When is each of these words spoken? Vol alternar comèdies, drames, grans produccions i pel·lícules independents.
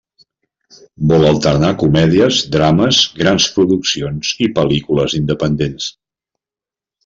Vol 1.11 1.25
alternar 1.31 1.69
comèdies, 1.83 2.41
drames, 2.57 3.03
grans 3.21 3.47
produccions 3.59 4.35
i 4.47 4.51
pel·lícules 4.59 5.19
independents. 5.23 5.95